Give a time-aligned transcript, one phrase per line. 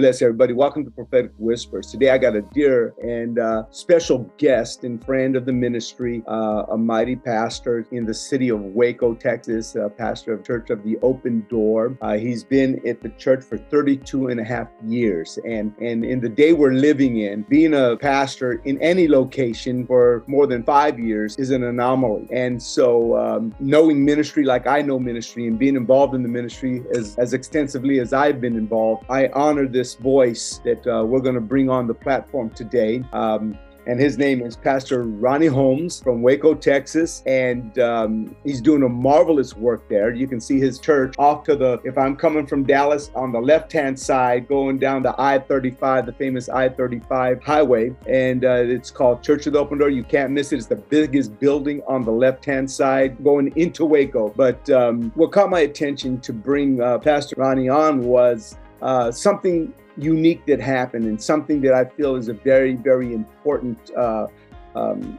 [0.00, 0.54] Bless everybody.
[0.54, 1.90] Welcome to Prophetic Whispers.
[1.90, 6.64] Today I got a dear and uh, special guest and friend of the ministry, uh,
[6.70, 11.46] a mighty pastor in the city of Waco, Texas, pastor of Church of the Open
[11.50, 11.98] Door.
[12.00, 15.38] Uh, he's been at the church for 32 and a half years.
[15.44, 20.24] And, and in the day we're living in, being a pastor in any location for
[20.26, 22.26] more than five years is an anomaly.
[22.32, 26.84] And so um, knowing ministry like I know ministry and being involved in the ministry
[26.96, 31.34] as, as extensively as I've been involved, I honor this voice that uh, we're going
[31.34, 33.04] to bring on the platform today.
[33.12, 37.22] Um, and his name is Pastor Ronnie Holmes from Waco, Texas.
[37.26, 40.14] And um, he's doing a marvelous work there.
[40.14, 43.40] You can see his church off to the, if I'm coming from Dallas, on the
[43.40, 47.94] left hand side, going down the I 35, the famous I 35 highway.
[48.06, 49.90] And uh, it's called Church of the Open Door.
[49.90, 50.56] You can't miss it.
[50.56, 54.28] It's the biggest building on the left hand side going into Waco.
[54.36, 59.72] But um, what caught my attention to bring uh, Pastor Ronnie on was uh, something
[60.02, 64.26] unique that happened and something that I feel is a very, very important uh,
[64.74, 65.18] um,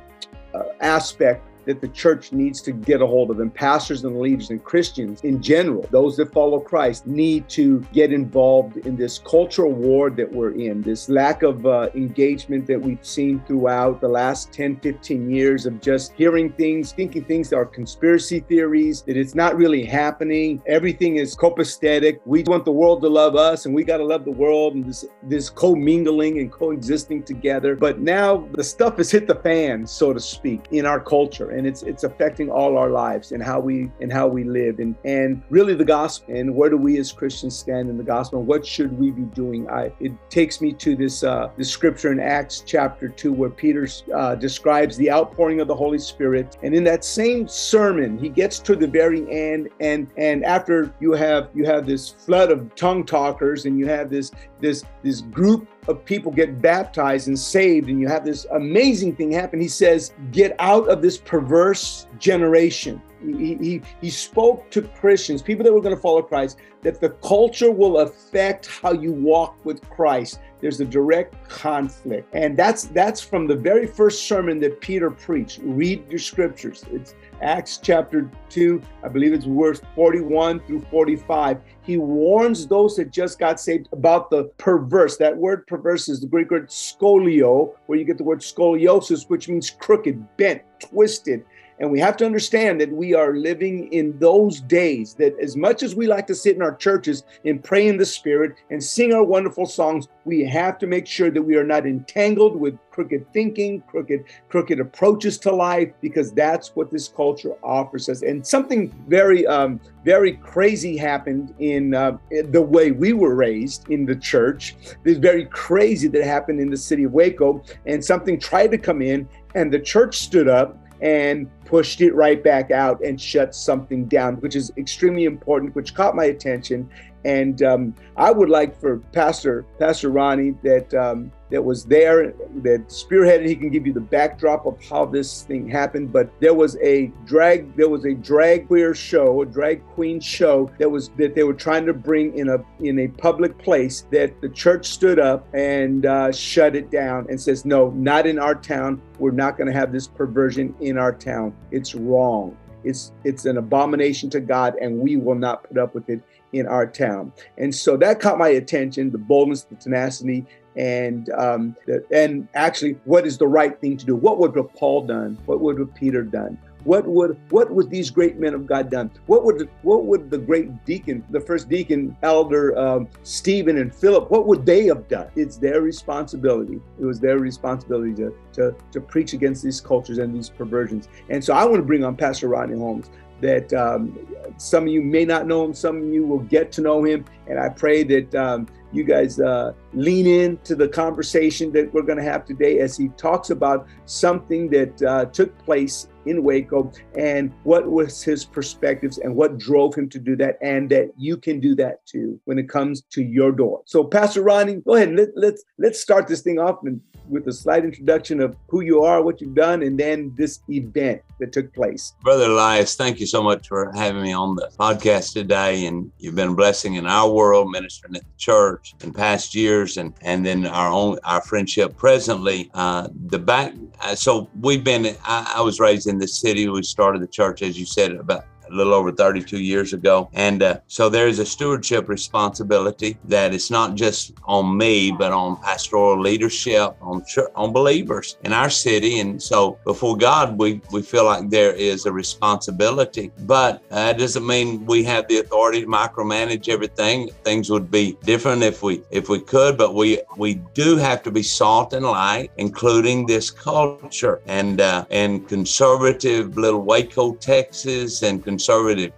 [0.53, 4.49] uh, aspect that the church needs to get a hold of, and pastors and leaders
[4.49, 9.71] and Christians in general, those that follow Christ, need to get involved in this cultural
[9.71, 14.51] war that we're in, this lack of uh, engagement that we've seen throughout the last
[14.51, 19.35] 10, 15 years of just hearing things, thinking things that are conspiracy theories, that it's
[19.35, 20.61] not really happening.
[20.65, 22.19] Everything is copacetic.
[22.25, 24.85] We want the world to love us, and we got to love the world, and
[24.85, 27.75] this, this commingling and coexisting together.
[27.75, 31.67] But now the stuff has hit the fan, so to speak, in our culture and
[31.67, 34.79] it's it's affecting all our lives and how we and how we live.
[34.79, 38.39] And and really the gospel and where do we as Christians stand in the gospel
[38.39, 39.69] and what should we be doing?
[39.69, 43.87] I it takes me to this uh this scripture in Acts chapter 2 where Peter
[44.13, 46.57] uh, describes the outpouring of the Holy Spirit.
[46.63, 51.13] And in that same sermon he gets to the very end and and after you
[51.13, 55.67] have you have this flood of tongue talkers and you have this this this group
[55.87, 60.13] of people get baptized and saved and you have this amazing thing happen he says
[60.31, 65.81] get out of this perverse generation he, he, he spoke to Christians, people that were
[65.81, 70.39] going to follow Christ, that the culture will affect how you walk with Christ.
[70.59, 72.27] There's a direct conflict.
[72.33, 75.59] And that's that's from the very first sermon that Peter preached.
[75.63, 76.83] Read your scriptures.
[76.91, 81.59] It's Acts chapter 2, I believe it's verse 41 through 45.
[81.81, 85.17] He warns those that just got saved about the perverse.
[85.17, 89.49] That word perverse is the Greek word scolio, where you get the word scoliosis, which
[89.49, 91.43] means crooked, bent, twisted.
[91.81, 95.81] And we have to understand that we are living in those days that as much
[95.81, 99.13] as we like to sit in our churches and pray in the spirit and sing
[99.13, 103.25] our wonderful songs, we have to make sure that we are not entangled with crooked
[103.33, 108.21] thinking, crooked, crooked approaches to life, because that's what this culture offers us.
[108.21, 112.17] And something very, um, very crazy happened in, uh,
[112.51, 114.75] the way we were raised in the church.
[115.03, 119.01] This very crazy that happened in the city of Waco, and something tried to come
[119.01, 124.05] in, and the church stood up and pushed it right back out and shut something
[124.05, 126.89] down, which is extremely important, which caught my attention.
[127.25, 132.33] And um, I would like for Pastor Pastor Ronnie that um, that was there
[132.63, 133.45] that spearheaded.
[133.45, 136.11] He can give you the backdrop of how this thing happened.
[136.11, 140.71] But there was a drag there was a drag queer show, a drag queen show
[140.79, 144.41] that was that they were trying to bring in a in a public place that
[144.41, 148.55] the church stood up and uh, shut it down and says no, not in our
[148.55, 149.01] town.
[149.19, 151.53] We're not going to have this perversion in our town.
[151.69, 152.57] It's wrong.
[152.83, 156.21] It's it's an abomination to God, and we will not put up with it
[156.53, 157.31] in our town.
[157.57, 160.45] And so that caught my attention: the boldness, the tenacity,
[160.75, 164.15] and um, the, and actually, what is the right thing to do?
[164.15, 165.37] What would have Paul done?
[165.45, 166.57] What would have Peter done?
[166.83, 169.11] What would what would these great men of God done?
[169.27, 174.31] What would what would the great deacon, the first deacon, elder um, Stephen and Philip,
[174.31, 175.27] what would they have done?
[175.35, 176.79] It's their responsibility.
[176.99, 181.07] It was their responsibility to to to preach against these cultures and these perversions.
[181.29, 183.11] And so I want to bring on Pastor Rodney Holmes.
[183.41, 184.17] That um,
[184.57, 187.25] some of you may not know him, some of you will get to know him,
[187.47, 192.17] and I pray that um, you guys uh, lean into the conversation that we're going
[192.17, 197.51] to have today as he talks about something that uh, took place in Waco and
[197.63, 201.59] what was his perspectives and what drove him to do that, and that you can
[201.59, 203.81] do that too when it comes to your door.
[203.85, 205.13] So, Pastor Ronnie, go ahead.
[205.15, 209.03] Let, let's let's start this thing off and with a slight introduction of who you
[209.03, 212.13] are, what you've done, and then this event that took place.
[212.21, 215.85] Brother Elias, thank you so much for having me on the podcast today.
[215.85, 219.97] And you've been a blessing in our world, ministering at the church in past years,
[219.97, 222.69] and and then our own our friendship presently.
[222.73, 225.15] Uh, the back, Uh, so we've been.
[225.23, 226.67] I, I was raised in the city.
[226.67, 230.29] We started the church, as you said, about a little over 32 years ago.
[230.33, 235.31] And uh, so there is a stewardship responsibility that it's not just on me, but
[235.31, 237.23] on pastoral leadership, on
[237.55, 239.19] on believers in our city.
[239.19, 243.31] And so before God, we, we feel like there is a responsibility.
[243.39, 247.29] But that doesn't mean we have the authority to micromanage everything.
[247.43, 251.31] Things would be different if we if we could, but we we do have to
[251.31, 258.43] be salt and light, including this culture and uh, and conservative little Waco, Texas, and
[258.43, 258.60] conservative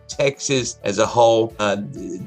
[0.07, 1.53] Texas as a whole.
[1.59, 1.77] Uh,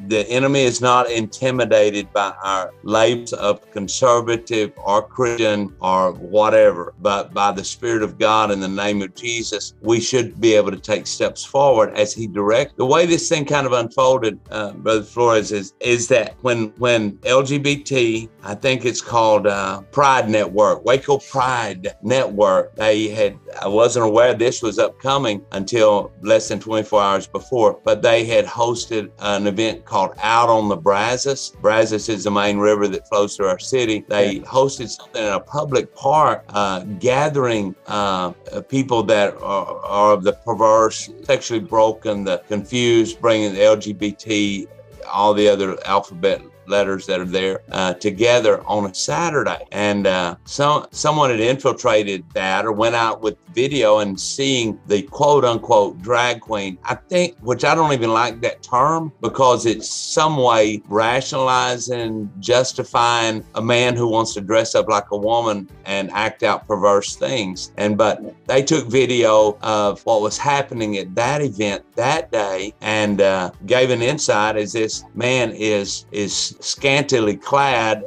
[0.09, 7.33] the enemy is not intimidated by our labels of conservative or Christian or whatever, but
[7.33, 10.79] by the Spirit of God in the name of Jesus, we should be able to
[10.79, 12.75] take steps forward as He directs.
[12.77, 17.13] The way this thing kind of unfolded, uh, Brother Flores, is is that when when
[17.19, 24.07] LGBT, I think it's called uh, Pride Network, Waco Pride Network, they had I wasn't
[24.07, 29.47] aware this was upcoming until less than 24 hours before, but they had hosted an
[29.47, 31.51] event called Out on the Brazos.
[31.61, 34.05] Brazos is the main river that flows through our city.
[34.09, 38.33] They hosted something in a public park, uh, gathering uh,
[38.69, 44.69] people that are, are of the perverse, sexually broken, the confused, bringing the LGBT
[45.13, 49.67] all the other alphabet letters that are there uh, together on a Saturday.
[49.73, 55.03] And uh, so, someone had infiltrated that or went out with video and seeing the
[55.03, 56.79] quote unquote drag queen.
[56.85, 63.45] I think, which I don't even like that term because it's some way rationalizing, justifying
[63.55, 67.73] a man who wants to dress up like a woman and act out perverse things.
[67.77, 73.21] And but they took video of what was happening at that event that day and
[73.21, 78.05] uh, gave an insight as this man is is scantily clad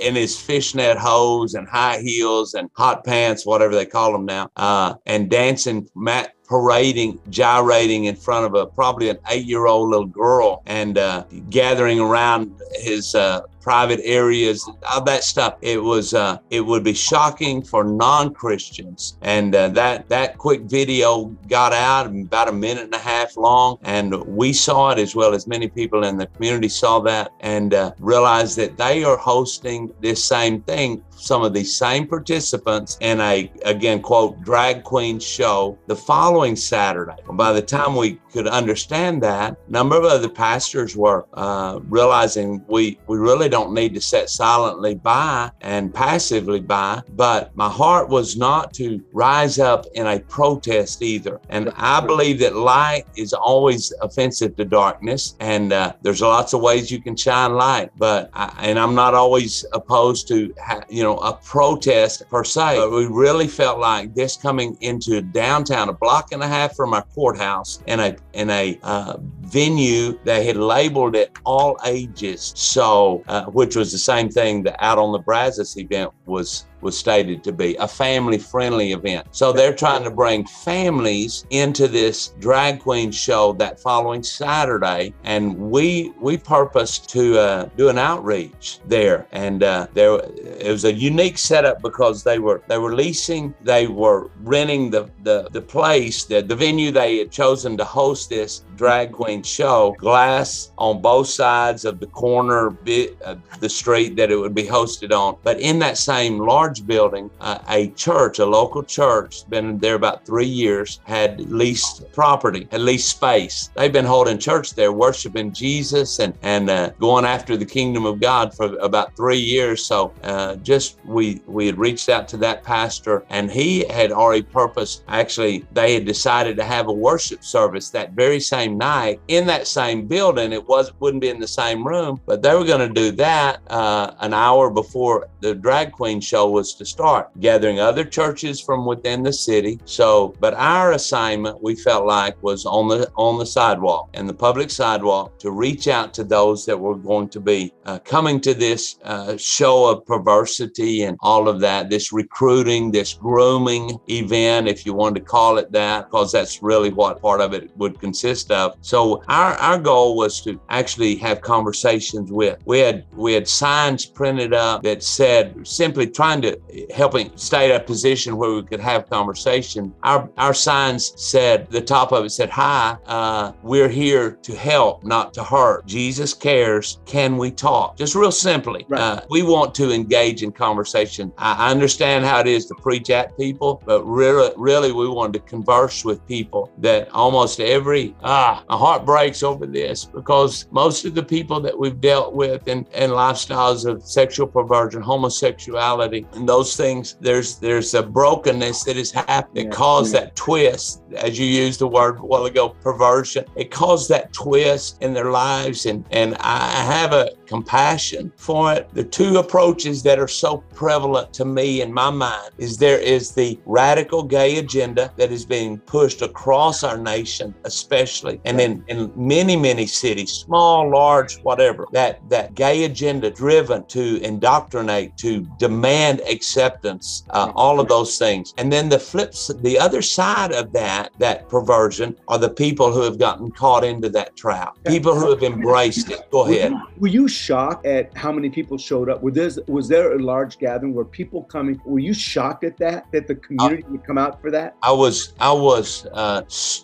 [0.00, 4.50] in his fishnet hose and high heels and hot pants, whatever they call them now,
[4.56, 10.62] uh, and dancing, mat, parading, gyrating in front of a probably an eight-year-old little girl,
[10.66, 15.56] and uh, gathering around his uh, private areas, all that stuff.
[15.62, 21.26] It was uh, it would be shocking for non-Christians, and uh, that that quick video
[21.48, 25.34] got out about a minute and a half long, and we saw it as well
[25.34, 29.92] as many people in the community saw that and uh, realized that they are hosting
[30.00, 35.76] this same thing some of these same participants in a, again, quote, drag queen show
[35.86, 37.16] the following Saturday.
[37.32, 42.64] By the time we could understand that, a number of other pastors were uh, realizing
[42.68, 47.02] we, we really don't need to sit silently by and passively by.
[47.10, 51.40] But my heart was not to rise up in a protest either.
[51.48, 55.36] And I believe that light is always offensive to darkness.
[55.40, 57.90] And uh, there's lots of ways you can shine light.
[57.96, 62.76] But, I, and I'm not always opposed to, ha- you know, a protest per se,
[62.76, 66.94] but we really felt like this coming into downtown, a block and a half from
[66.94, 72.52] our courthouse, in a in a uh, venue that had labeled it all ages.
[72.54, 76.96] So, uh, which was the same thing that out on the Brazos event was was
[76.96, 79.26] stated to be a family friendly event.
[79.30, 85.14] So they're trying to bring families into this drag queen show that following Saturday.
[85.24, 89.26] And we we purposed to uh, do an outreach there.
[89.32, 93.86] And uh, there it was a unique setup because they were they were leasing, they
[93.86, 98.64] were renting the the, the place, the, the venue they had chosen to host this
[98.76, 104.30] drag queen show, glass on both sides of the corner bit of the street that
[104.30, 105.36] it would be hosted on.
[105.42, 109.94] But in that same large large building, uh, a church, a local church, been there
[109.94, 113.70] about three years, had leased property, had leased space.
[113.74, 118.20] They've been holding church there, worshiping Jesus and and uh, going after the kingdom of
[118.20, 119.86] God for about three years.
[119.86, 124.42] So uh, just we we had reached out to that pastor, and he had already
[124.42, 125.04] purposed.
[125.08, 129.66] Actually, they had decided to have a worship service that very same night in that
[129.66, 130.52] same building.
[130.52, 133.60] It was wouldn't be in the same room, but they were going to do that
[133.70, 138.84] uh, an hour before the drag queen show was to start gathering other churches from
[138.84, 139.78] within the city.
[139.84, 144.40] So, but our assignment we felt like was on the on the sidewalk and the
[144.48, 148.54] public sidewalk to reach out to those that were going to be uh, coming to
[148.54, 154.84] this uh, show of perversity and all of that, this recruiting, this grooming event, if
[154.84, 158.50] you wanted to call it that, because that's really what part of it would consist
[158.50, 158.76] of.
[158.80, 162.56] So our our goal was to actually have conversations with.
[162.64, 167.70] We had we had signs printed up that said simply trying to to helping stay
[167.70, 169.94] at a position where we could have conversation.
[170.02, 175.04] Our our signs said the top of it said, "Hi, uh, we're here to help,
[175.04, 175.86] not to hurt.
[175.86, 177.00] Jesus cares.
[177.06, 179.00] Can we talk?" Just real simply, right.
[179.00, 181.32] uh, we want to engage in conversation.
[181.38, 185.40] I understand how it is to preach at people, but really, really, we wanted to
[185.40, 186.70] converse with people.
[186.78, 191.78] That almost every ah, my heart breaks over this because most of the people that
[191.78, 198.02] we've dealt with and lifestyles of sexual perversion, homosexuality, and those things, there's there's a
[198.02, 199.58] brokenness that has happened.
[199.58, 200.20] It yeah, caused yeah.
[200.20, 203.44] that twist, as you used the word a while ago, perversion.
[203.56, 208.88] It caused that twist in their lives, and and I have a compassion for it.
[208.92, 213.32] The two approaches that are so prevalent to me in my mind is there is
[213.32, 219.10] the radical gay agenda that is being pushed across our nation, especially, and in, in
[219.16, 226.20] many, many cities, small, large, whatever, that, that gay agenda driven to indoctrinate, to demand
[226.28, 228.54] acceptance, uh, all of those things.
[228.58, 233.02] And then the flips, the other side of that, that perversion are the people who
[233.02, 236.30] have gotten caught into that trap, people who have embraced it.
[236.30, 236.72] Go ahead.
[236.98, 239.22] Were you shocked at how many people showed up?
[239.22, 241.80] Was there, was there a large gathering where people coming?
[241.84, 243.06] Were you shocked at that?
[243.12, 244.76] That the community would come out for that?
[244.82, 245.34] I was.
[245.40, 246.06] I was.
[246.12, 246.42] Uh,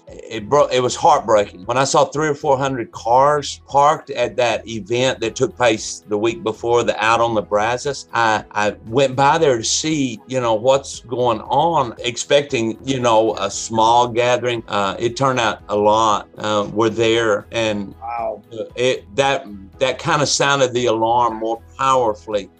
[0.09, 0.73] it broke.
[0.73, 5.21] It was heartbreaking when I saw three or four hundred cars parked at that event
[5.21, 8.09] that took place the week before the out on the Brazos.
[8.13, 13.37] I I went by there to see you know what's going on, expecting you know
[13.37, 14.63] a small gathering.
[14.69, 18.43] Uh, it turned out a lot uh, were there, and wow,
[18.77, 19.47] it that
[19.79, 22.51] that kind of sounded the alarm more powerfully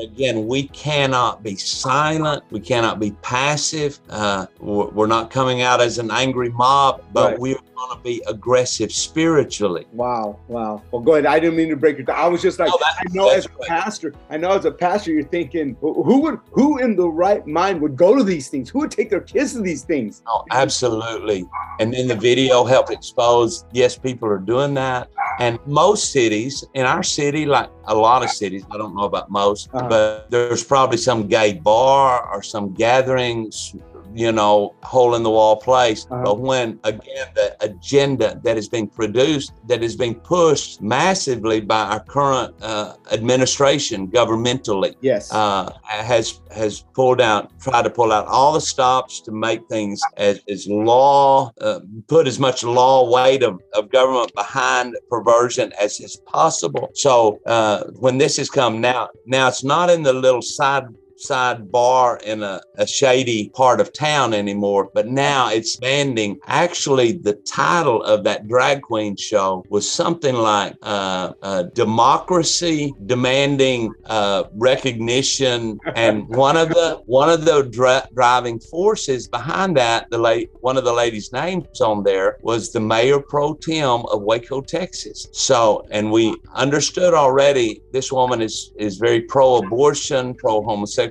[0.00, 2.44] again, we cannot be silent.
[2.50, 3.98] We cannot be passive.
[4.08, 7.38] Uh, we're not coming out as an angry mob, but right.
[7.38, 9.86] we're going to be aggressive spiritually.
[9.92, 10.82] Wow, wow.
[10.90, 11.26] Well, go ahead.
[11.26, 12.08] I didn't mean to break it.
[12.08, 13.68] I was just like, no, I know as a right.
[13.68, 17.80] pastor, I know as a pastor, you're thinking, who would, who in the right mind
[17.80, 18.70] would go to these things?
[18.70, 20.22] Who would take their kids to these things?
[20.26, 21.44] Oh, absolutely.
[21.80, 25.10] And then the video helped expose, yes, people are doing that.
[25.38, 29.30] And most cities, in our city, like a lot of cities, I don't know about
[29.30, 29.85] most, uh-huh.
[29.88, 33.74] But there's probably some gay bar or some gatherings
[34.16, 36.06] you know, hole in the wall place.
[36.10, 36.22] Uh-huh.
[36.24, 41.82] But when, again, the agenda that is being produced, that is being pushed massively by
[41.82, 48.26] our current uh, administration governmentally, yes, uh, has has pulled out, tried to pull out
[48.26, 53.42] all the stops to make things as, as law, uh, put as much law weight
[53.42, 56.90] of, of government behind perversion as is possible.
[56.94, 60.84] So uh, when this has come now, now it's not in the little side
[61.18, 66.38] side bar in a, a shady part of town anymore, but now it's banding.
[66.46, 73.92] Actually, the title of that drag queen show was something like uh, uh, Democracy Demanding
[74.06, 75.78] uh, Recognition.
[75.94, 80.76] And one of the one of the dra- driving forces behind that, the late one
[80.76, 85.28] of the ladies' names on there was the mayor pro tem of Waco, Texas.
[85.32, 90.34] So, and we understood already this woman is is very pro abortion,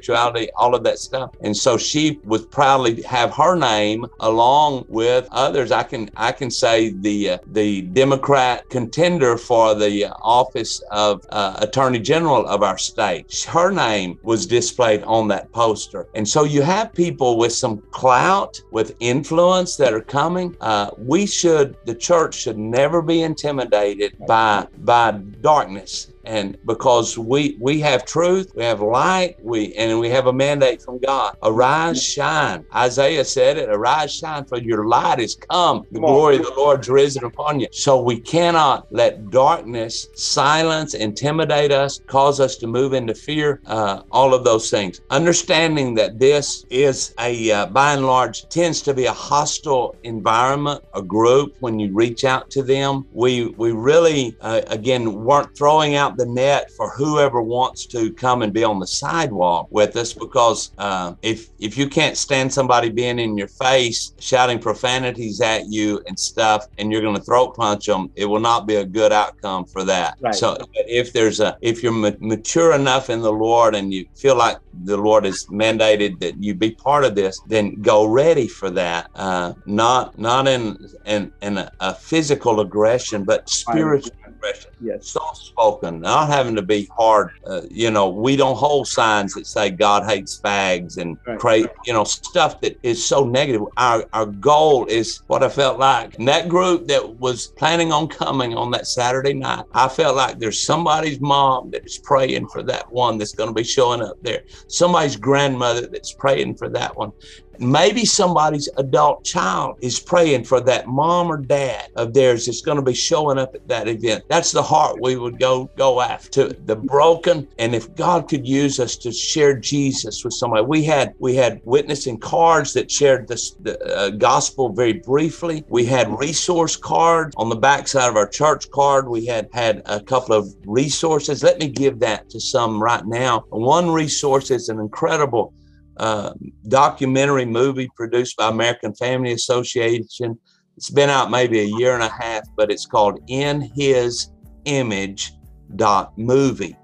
[0.04, 1.32] pro homosexual sexuality, all of that stuff.
[1.42, 5.72] And so she would proudly have her name along with others.
[5.72, 11.56] I can I can say the uh, the Democrat contender for the office of uh,
[11.60, 13.46] Attorney General of our state.
[13.48, 16.08] Her name was displayed on that poster.
[16.16, 20.56] And so you have people with some clout, with influence that are coming.
[20.62, 25.12] Uh, we should, the church should never be intimidated by by
[25.42, 30.34] darkness and because we we have truth we have light we and we have a
[30.34, 31.34] mandate from god.
[31.44, 32.66] Arise shine.
[32.76, 35.86] Isaiah said it arise shine for your light is come.
[35.92, 37.68] The glory of the lord's risen upon you.
[37.72, 44.02] So we cannot let darkness silence intimidate us cause us to move into fear uh,
[44.12, 45.02] all of those things.
[45.10, 50.84] Understanding that this is a uh, by and large tends to be a hostile environment
[50.94, 53.08] a group when you reach out to them.
[53.12, 58.42] We we really uh, again weren't throwing out the net for whoever wants to come
[58.42, 62.90] and be on the sidewalk with us because uh, if if you can't stand somebody
[62.90, 67.56] being in your face shouting profanities at you and stuff and you're going to throat
[67.56, 70.36] punch them it will not be a good outcome for that right.
[70.36, 74.36] so if there's a if you're ma- mature enough in the lord and you feel
[74.36, 78.70] like the lord has mandated that you be part of this then go ready for
[78.70, 84.12] that uh, not not in in, in a, a physical aggression but spiritual
[84.46, 84.72] expression.
[84.82, 85.08] Yes.
[85.10, 87.32] Soft spoken, not having to be hard.
[87.46, 91.68] Uh, you know, we don't hold signs that say God hates fags and right.
[91.86, 93.62] you know, stuff that is so negative.
[93.78, 96.18] Our our goal is what I felt like.
[96.18, 100.40] And that group that was planning on coming on that Saturday night, I felt like
[100.40, 104.18] there's somebody's mom that is praying for that one that's going to be showing up
[104.22, 104.44] there.
[104.68, 107.12] Somebody's grandmother that's praying for that one.
[107.60, 112.78] Maybe somebody's adult child is praying for that mom or dad of theirs that's going
[112.78, 114.24] to be showing up at that event.
[114.30, 117.48] That's the heart we would go go after the broken.
[117.58, 121.62] And if God could use us to share Jesus with somebody, we had we had
[121.64, 125.64] witnessing cards that shared this, the uh, gospel very briefly.
[125.70, 129.08] We had resource cards on the backside of our church card.
[129.08, 131.44] We had had a couple of resources.
[131.44, 133.44] Let me give that to some right now.
[133.50, 135.54] One resource is an incredible
[135.98, 136.34] uh,
[136.68, 140.38] documentary movie produced by American Family Association.
[140.78, 144.32] It's been out maybe a year and a half, but it's called In His
[144.66, 145.34] Image
[145.76, 146.76] dot movie.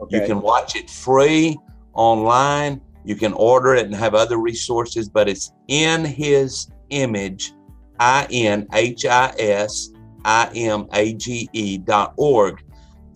[0.00, 0.20] Okay.
[0.20, 1.58] You can watch it free
[1.94, 2.80] online.
[3.04, 7.52] You can order it and have other resources, but it's in his image,
[7.98, 9.90] I N H I S
[10.24, 12.62] I M A G E dot org.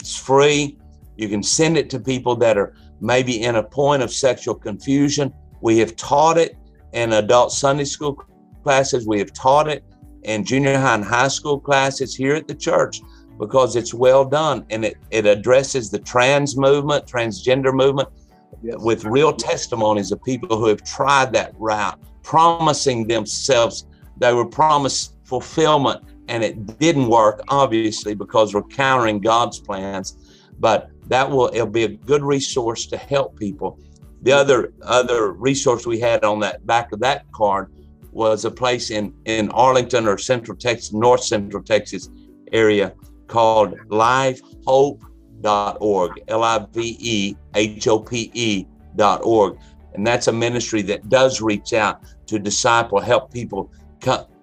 [0.00, 0.78] It's free.
[1.16, 5.32] You can send it to people that are maybe in a point of sexual confusion.
[5.60, 6.56] We have taught it
[6.92, 8.24] in adult Sunday school
[8.62, 9.06] classes.
[9.06, 9.84] We have taught it
[10.22, 13.00] in junior high and high school classes here at the church
[13.38, 18.08] because it's well done and it, it addresses the trans movement, transgender movement
[18.62, 18.76] yes.
[18.78, 25.16] with real testimonies of people who have tried that route, promising themselves they were promised
[25.24, 30.40] fulfillment and it didn't work, obviously, because we're countering God's plans.
[30.58, 33.78] But that will it'll be a good resource to help people.
[34.24, 37.70] The other other resource we had on that back of that card
[38.10, 42.08] was a place in in Arlington or Central Texas, North Central Texas
[42.50, 42.94] area
[43.26, 49.58] called livehope.org, L I V E H O P E.org.
[49.92, 53.70] And that's a ministry that does reach out to disciple, help people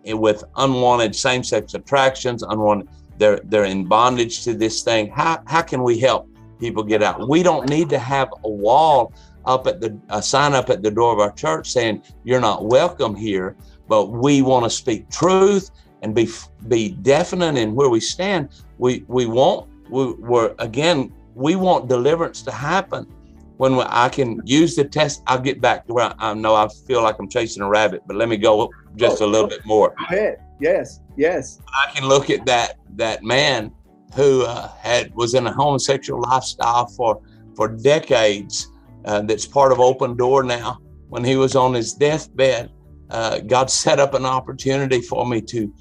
[0.06, 5.10] with unwanted same sex attractions, unwanted, they're, they're in bondage to this thing.
[5.10, 7.28] How, how can we help people get out?
[7.28, 9.14] We don't need to have a wall
[9.46, 13.16] up at the sign up at the door of our church saying you're not welcome
[13.16, 13.56] here
[13.88, 16.28] but we want to speak truth and be
[16.68, 22.42] be definite in where we stand we we want we, we're again we want deliverance
[22.42, 23.06] to happen
[23.62, 26.68] when I can use the test, I'll get back to where I, I know I
[26.68, 29.90] feel like I'm chasing a rabbit, but let me go just a little bit more.
[29.90, 30.42] Go ahead.
[30.60, 31.60] Yes, yes.
[31.68, 33.72] I can look at that that man
[34.16, 37.22] who uh, had was in a homosexual lifestyle for
[37.56, 38.72] for decades.
[39.06, 40.80] Uh, that's part of Open Door now.
[41.10, 42.70] When he was on his deathbed,
[43.10, 45.74] uh, God set up an opportunity for me to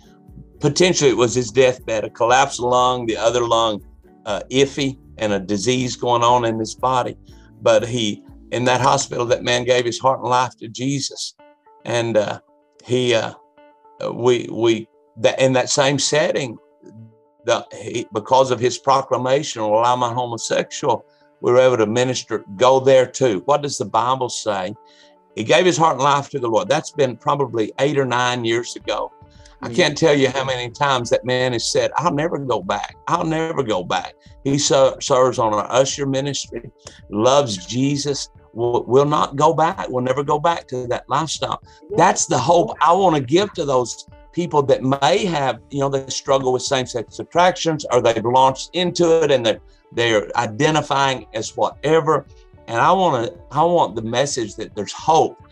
[0.59, 3.81] potentially it was his deathbed, a collapsed lung, the other lung
[4.27, 7.17] uh, iffy, and a disease going on in his body
[7.63, 11.35] but he in that hospital that man gave his heart and life to jesus
[11.85, 12.41] and uh,
[12.85, 13.33] he uh,
[14.13, 16.57] we we that in that same setting
[17.45, 21.05] the, he, because of his proclamation well i'm a homosexual
[21.41, 24.75] we were able to minister go there too what does the bible say
[25.37, 28.45] he gave his heart and life to the lord that's been probably eight or nine
[28.45, 29.13] years ago
[29.63, 29.77] I mm.
[29.77, 32.97] can't tell you how many times that man has said, I'll never go back.
[33.09, 34.15] I'll never go back.
[34.45, 36.71] He serves on our usher ministry,
[37.11, 41.63] loves Jesus, will, will not go back, will never go back to that lifestyle.
[41.97, 45.89] That's the hope I want to give to those people that may have, you know,
[45.89, 49.61] they struggle with same-sex attractions or they've launched into it and they're
[49.93, 52.27] they're identifying as whatever.
[52.67, 55.43] And I want to I want the message that there's hope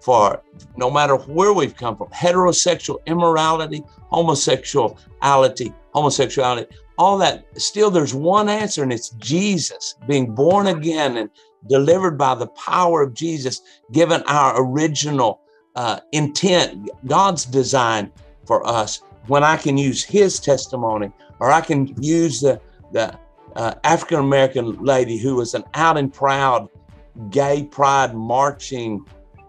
[0.00, 0.42] for
[0.76, 6.66] no matter where we've come from heterosexual immorality, homosexuality, homosexuality,
[6.98, 7.44] all that.
[7.60, 11.30] Still, there's one answer, and it's Jesus being born again and
[11.68, 13.60] delivered by the power of Jesus,
[13.92, 15.40] given our original
[15.74, 18.12] uh, intent, God's design
[18.46, 19.02] for us.
[19.26, 22.60] When I can use His testimony, or I can use the
[22.92, 23.18] the
[23.58, 26.68] uh, African American lady who was an out and proud
[27.28, 29.04] gay pride marching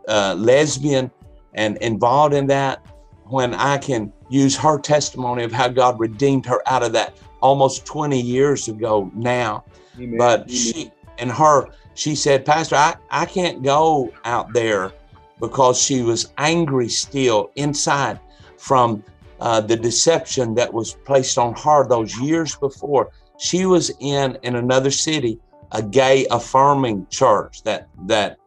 [0.07, 1.11] uh, lesbian
[1.53, 2.85] and involved in that,
[3.25, 7.85] when I can use her testimony of how God redeemed her out of that almost
[7.85, 9.63] 20 years ago now.
[9.97, 10.17] Amen.
[10.17, 10.49] But Amen.
[10.49, 14.91] she and her, she said, Pastor, I, I can't go out there
[15.39, 18.19] because she was angry still inside
[18.57, 19.03] from
[19.39, 23.11] uh, the deception that was placed on her those years before.
[23.39, 25.39] She was in in another city,
[25.71, 28.37] a gay affirming church that that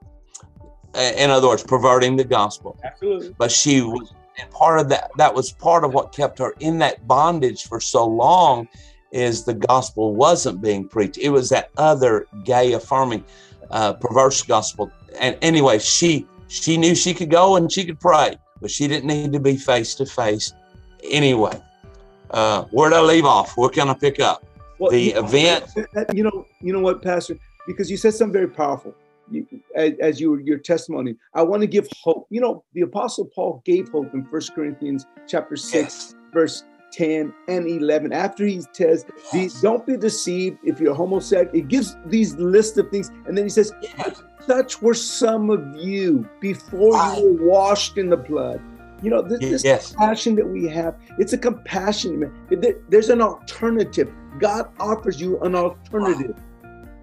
[0.94, 2.78] in other words, perverting the gospel.
[2.84, 3.34] Absolutely.
[3.38, 6.78] But she was, and part of that, that was part of what kept her in
[6.78, 8.68] that bondage for so long,
[9.10, 11.18] is the gospel wasn't being preached.
[11.18, 13.24] It was that other gay affirming,
[13.70, 14.90] uh, perverse gospel.
[15.18, 19.06] And anyway, she she knew she could go and she could pray, but she didn't
[19.06, 20.52] need to be face to face.
[21.04, 21.58] Anyway,
[22.30, 23.56] uh, where did I leave off?
[23.56, 24.44] Where can I pick up?
[24.82, 25.64] Well, the you event.
[26.12, 27.36] you know, you know what, Pastor?
[27.66, 28.94] Because you said something very powerful
[29.30, 32.26] you, as, as you your testimony, I want to give hope.
[32.30, 36.14] You know, the Apostle Paul gave hope in First Corinthians chapter six, yes.
[36.32, 41.66] verse 10 and 11 after he says these don't be deceived if you're homosexual it
[41.68, 44.22] gives these list of things and then he says yes.
[44.46, 48.60] such were some of you before you were washed in the blood
[49.02, 49.90] you know this, this yes.
[49.90, 52.32] compassion that we have it's a compassion
[52.88, 56.36] there's an alternative god offers you an alternative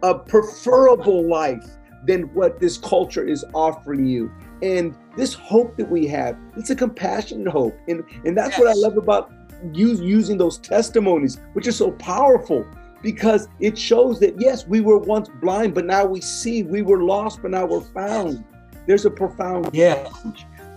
[0.03, 1.65] a preferable life
[2.05, 4.31] than what this culture is offering you
[4.61, 8.59] and this hope that we have it's a compassionate hope and and that's yes.
[8.59, 9.31] what i love about
[9.73, 12.65] use, using those testimonies, which are so powerful
[13.01, 16.63] because it shows that yes, we were once blind, but now we see.
[16.63, 18.43] We were lost, but now we're found.
[18.87, 20.09] There's a profound yeah,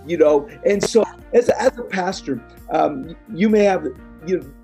[0.06, 0.48] you know.
[0.64, 3.86] And so, as a, as a pastor, um, you may have
[4.26, 4.54] you know,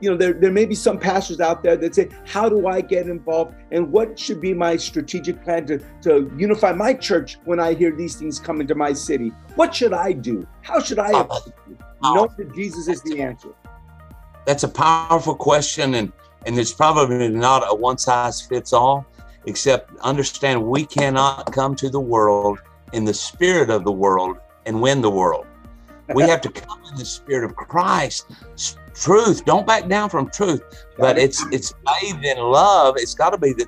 [0.00, 2.80] you know there, there may be some pastors out there that say how do i
[2.80, 7.60] get involved and what should be my strategic plan to, to unify my church when
[7.60, 11.12] i hear these things come into my city what should i do how should i
[11.12, 11.26] uh,
[12.02, 13.54] know that jesus is the answer
[14.44, 16.12] that's a powerful question, and
[16.46, 19.06] and there's probably not a one size fits all.
[19.46, 22.58] Except understand we cannot come to the world
[22.92, 25.46] in the spirit of the world and win the world.
[26.14, 28.30] We have to come in the spirit of Christ.
[28.94, 29.44] Truth.
[29.44, 30.62] Don't back down from truth.
[30.98, 32.96] But it's it's bathed in love.
[32.98, 33.66] It's got to be the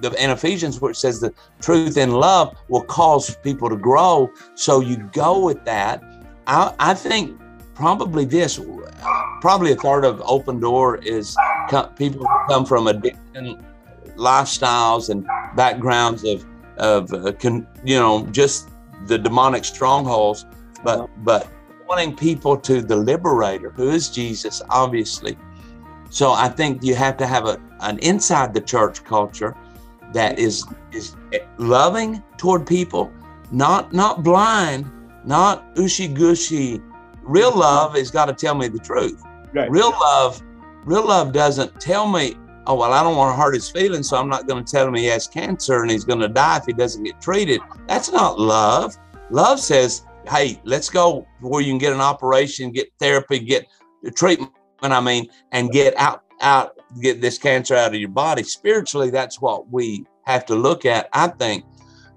[0.00, 4.30] the in Ephesians where it says the truth in love will cause people to grow.
[4.54, 6.02] So you go with that.
[6.46, 7.40] I, I think
[7.74, 8.60] probably this
[9.40, 11.36] probably a third of open door is
[11.96, 13.64] people come from addiction
[14.16, 15.26] lifestyles and
[15.56, 16.44] backgrounds of
[16.76, 18.68] of uh, con, you know just
[19.06, 20.46] the demonic strongholds
[20.82, 21.06] but uh-huh.
[21.18, 21.48] but
[21.88, 25.36] wanting people to the liberator who is jesus obviously.
[26.10, 29.56] So i think you have to have a an inside the church culture
[30.12, 30.46] that mm-hmm.
[30.46, 31.16] is is
[31.58, 33.12] loving toward people
[33.50, 34.90] not not blind
[35.24, 36.80] not ushy gushy
[37.24, 37.60] Real mm-hmm.
[37.60, 39.22] love has got to tell me the truth.
[39.52, 39.70] Right.
[39.70, 40.42] Real love,
[40.84, 44.16] real love doesn't tell me, oh well, I don't want to hurt his feelings, so
[44.16, 46.64] I'm not going to tell him he has cancer and he's going to die if
[46.66, 47.60] he doesn't get treated.
[47.86, 48.96] That's not love.
[49.30, 53.66] Love says, hey, let's go where you can get an operation, get therapy, get
[54.14, 54.52] treatment.
[54.82, 58.42] I mean, and get out out get this cancer out of your body.
[58.42, 61.08] Spiritually, that's what we have to look at.
[61.12, 61.64] I think.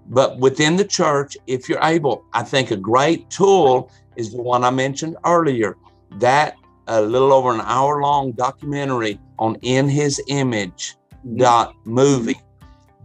[0.09, 4.63] But within the church, if you're able, I think a great tool is the one
[4.63, 5.77] I mentioned earlier.
[6.19, 6.55] That
[6.87, 10.95] a little over an hour long documentary on In His Image
[11.35, 12.39] dot movie.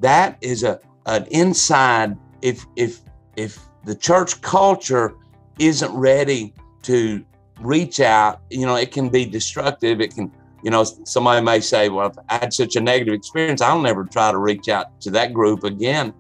[0.01, 2.17] That is a an inside.
[2.43, 3.01] If if
[3.37, 5.15] if the church culture
[5.59, 7.25] isn't ready to
[7.61, 10.01] reach out, you know, it can be destructive.
[10.01, 13.61] It can, you know, somebody may say, well, if I had such a negative experience,
[13.61, 16.13] I'll never try to reach out to that group again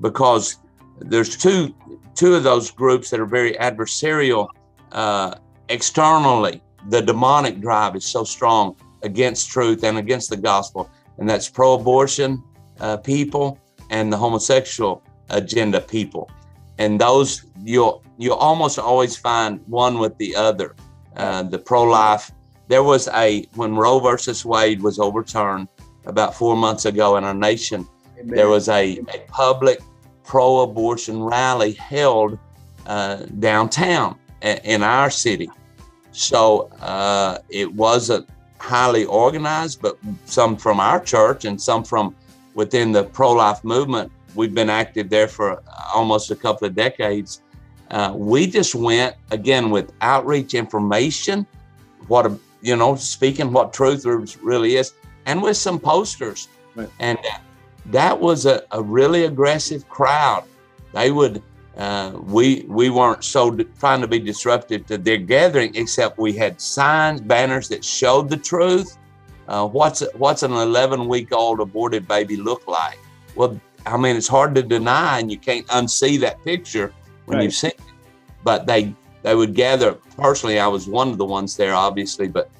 [0.00, 0.56] because
[0.98, 1.74] there's two
[2.14, 4.48] two of those groups that are very adversarial
[4.92, 5.34] uh,
[5.68, 6.62] externally.
[6.90, 12.42] The demonic drive is so strong against truth and against the gospel, and that's pro-abortion
[12.80, 13.58] uh, people
[13.90, 16.28] and the homosexual agenda people.
[16.78, 20.74] And those you'll you'll almost always find one with the other.
[21.16, 22.32] Uh, the pro-life.
[22.66, 25.68] There was a when Roe versus Wade was overturned
[26.06, 27.86] about four months ago in our nation.
[28.18, 28.34] Amen.
[28.34, 29.78] There was a, a public
[30.24, 32.38] pro abortion rally held
[32.86, 35.48] uh, downtown in our city.
[36.10, 38.28] So uh, it wasn't
[38.64, 42.14] highly organized, but some from our church and some from
[42.54, 44.10] within the pro life movement.
[44.34, 45.62] We've been active there for
[45.94, 47.42] almost a couple of decades.
[47.90, 51.46] Uh, we just went again with outreach information,
[52.08, 54.06] what you know, speaking what truth
[54.42, 54.94] really is,
[55.26, 56.48] and with some posters.
[56.74, 56.88] Right.
[56.98, 57.18] And
[57.86, 60.44] that was a, a really aggressive crowd.
[60.94, 61.42] They would,
[61.76, 66.32] uh, we we weren't so d- trying to be disruptive to their gathering, except we
[66.32, 68.96] had signs, banners that showed the truth.
[69.48, 72.98] Uh, what's what's an 11 week old aborted baby look like?
[73.34, 76.92] Well, I mean, it's hard to deny, and you can't unsee that picture
[77.26, 77.44] when right.
[77.44, 77.80] you've seen it.
[78.44, 79.94] But they they would gather.
[80.16, 82.50] Personally, I was one of the ones there, obviously, but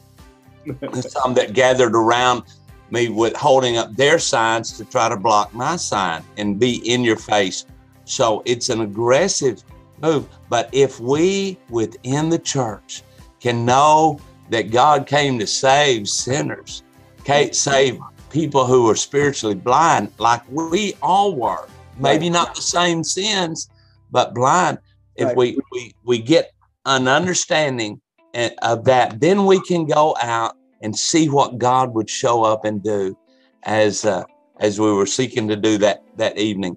[1.02, 2.42] some that gathered around
[2.90, 7.04] me with holding up their signs to try to block my sign and be in
[7.04, 7.66] your face.
[8.04, 9.62] So it's an aggressive
[10.02, 10.28] move.
[10.48, 13.02] But if we within the church
[13.40, 16.82] can know that God came to save sinners,
[17.24, 17.98] can't save
[18.30, 21.66] people who are spiritually blind, like we all were,
[21.98, 23.70] maybe not the same sins,
[24.10, 24.78] but blind.
[25.16, 25.36] If right.
[25.36, 26.52] we, we we get
[26.84, 28.00] an understanding
[28.34, 32.64] eh, of that, then we can go out and see what God would show up
[32.64, 33.16] and do
[33.62, 34.24] as uh,
[34.60, 36.76] as we were seeking to do that that evening.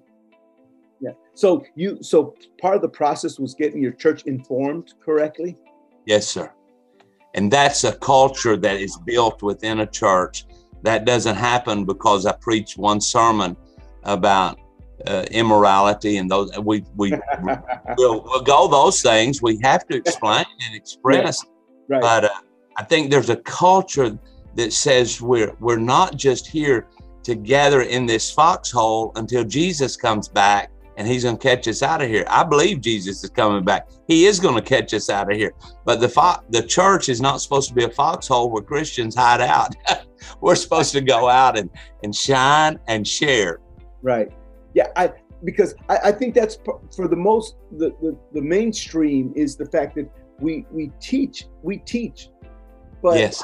[1.38, 5.56] So you so part of the process was getting your church informed correctly?
[6.04, 6.52] Yes, sir.
[7.34, 10.46] And that's a culture that is built within a church.
[10.82, 13.56] That doesn't happen because I preach one sermon
[14.02, 14.58] about
[15.06, 16.50] uh, immorality and those.
[16.58, 17.12] We we
[17.96, 19.40] we'll, we'll go those things.
[19.40, 21.44] We have to explain and express.
[21.86, 22.00] Right.
[22.00, 22.40] But uh,
[22.78, 24.18] I think there's a culture
[24.56, 26.88] that says we're we're not just here
[27.22, 32.02] together in this foxhole until Jesus comes back and he's going to catch us out
[32.02, 32.24] of here.
[32.28, 33.88] I believe Jesus is coming back.
[34.08, 35.54] He is going to catch us out of here.
[35.84, 39.40] But the fo- the church is not supposed to be a foxhole where Christians hide
[39.40, 39.76] out.
[40.40, 41.70] We're supposed to go out and,
[42.02, 43.60] and shine and share.
[44.02, 44.28] Right.
[44.74, 44.88] Yeah.
[44.96, 45.12] I
[45.44, 46.58] because I, I think that's
[46.96, 51.78] for the most the, the the mainstream is the fact that we we teach we
[51.78, 52.30] teach,
[53.02, 53.40] but yes.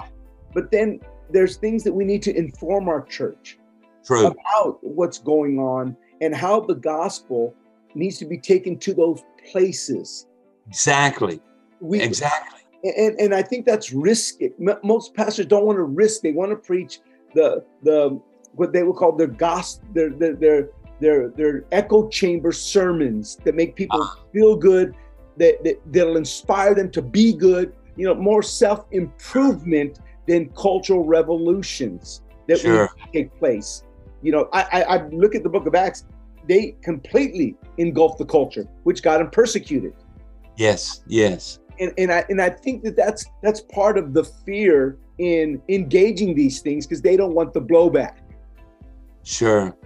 [0.52, 0.98] but then
[1.30, 3.58] there's things that we need to inform our church
[4.04, 4.26] True.
[4.26, 7.54] about what's going on and how the gospel
[7.94, 10.26] needs to be taken to those places.
[10.66, 11.40] Exactly.
[11.80, 12.60] We, exactly.
[12.82, 14.52] And, and I think that's risky.
[14.82, 16.22] Most pastors don't want to risk.
[16.22, 17.00] They want to preach
[17.34, 18.20] the the
[18.52, 20.68] what they would call their gospel, their their their
[21.00, 24.18] their, their echo chamber sermons that make people ah.
[24.32, 24.94] feel good,
[25.38, 27.74] that, that that'll inspire them to be good.
[27.96, 32.72] You know, more self improvement than cultural revolutions that sure.
[32.72, 33.82] will take place.
[34.22, 36.04] You know, I, I, I look at the book of Acts,
[36.46, 39.94] they completely engulfed the culture, which got them persecuted.
[40.56, 41.58] Yes, yes.
[41.80, 46.34] And, and I and I think that that's that's part of the fear in engaging
[46.34, 48.18] these things because they don't want the blowback.
[49.22, 49.76] Sure.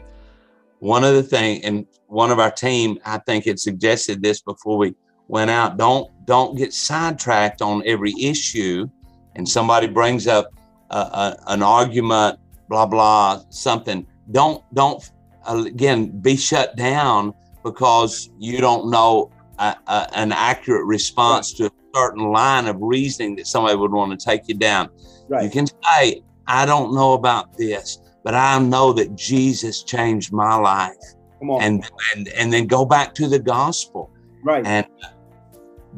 [0.80, 4.76] One of the thing, and one of our team, I think, had suggested this before
[4.76, 4.94] we
[5.28, 5.76] went out.
[5.76, 8.86] Don't don't get sidetracked on every issue,
[9.34, 10.52] and somebody brings up
[10.90, 14.06] a, a, an argument, blah blah, something.
[14.30, 15.10] Don't don't
[15.48, 17.34] again be shut down
[17.64, 21.68] because you don't know a, a, an accurate response right.
[21.68, 24.88] to a certain line of reasoning that somebody would want to take you down.
[25.28, 25.44] Right.
[25.44, 30.54] You can say, I don't know about this, but I know that Jesus changed my
[30.54, 30.94] life.
[31.38, 31.62] Come on.
[31.62, 34.10] And and and then go back to the gospel.
[34.42, 34.64] Right.
[34.66, 34.86] And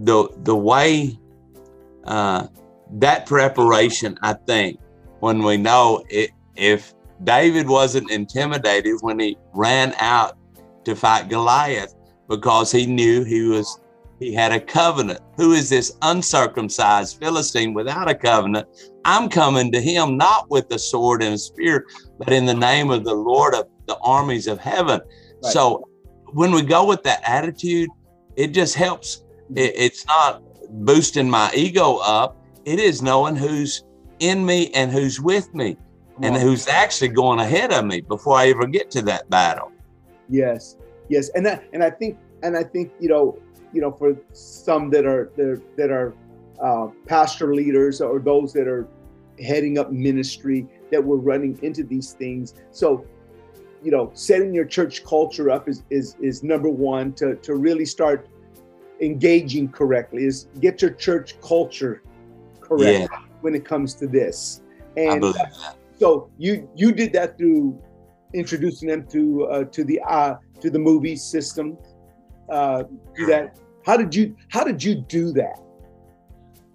[0.00, 1.18] the the way
[2.04, 2.46] uh,
[2.94, 4.80] that preparation, I think,
[5.20, 10.36] when we know it, if David wasn't intimidated when he ran out
[10.84, 11.94] to fight Goliath
[12.28, 13.80] because he knew he was
[14.18, 15.20] he had a covenant.
[15.38, 18.68] Who is this uncircumcised Philistine without a covenant?
[19.04, 21.86] I'm coming to him not with the sword and spear,
[22.18, 25.00] but in the name of the Lord of the armies of heaven.
[25.42, 25.52] Right.
[25.52, 25.88] So
[26.32, 27.88] when we go with that attitude,
[28.36, 29.16] it just helps.
[29.16, 29.58] Mm-hmm.
[29.58, 30.42] It, it's not
[30.84, 32.36] boosting my ego up.
[32.66, 33.84] It is knowing who's
[34.18, 35.78] in me and who's with me
[36.22, 39.72] and who's actually going ahead of me before I ever get to that battle.
[40.28, 40.76] Yes,
[41.08, 43.38] yes, and that, and I think, and I think you know,
[43.72, 46.14] you know, for some that are that, that are
[46.62, 48.86] uh, pastor leaders or those that are
[49.42, 52.54] heading up ministry that we're running into these things.
[52.70, 53.06] So,
[53.82, 57.86] you know, setting your church culture up is is is number one to to really
[57.86, 58.28] start
[59.00, 60.24] engaging correctly.
[60.24, 62.02] Is get your church culture
[62.60, 63.18] correct yeah.
[63.40, 64.62] when it comes to this.
[64.96, 65.32] And uh,
[66.00, 67.78] so you you did that through
[68.32, 71.76] introducing them to uh, to the uh, to the movie system.
[72.48, 72.84] Uh,
[73.14, 73.58] do that.
[73.84, 75.60] How did you How did you do that?